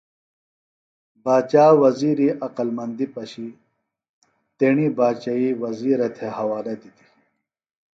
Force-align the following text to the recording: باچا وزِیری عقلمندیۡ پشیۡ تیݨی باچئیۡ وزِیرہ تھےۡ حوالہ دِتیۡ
باچا 1.23 1.65
وزِیری 1.81 2.29
عقلمندیۡ 2.47 3.11
پشیۡ 3.13 3.57
تیݨی 4.57 4.87
باچئیۡ 4.97 5.57
وزِیرہ 5.61 6.07
تھےۡ 6.15 6.33
حوالہ 6.37 6.75
دِتیۡ 6.81 7.11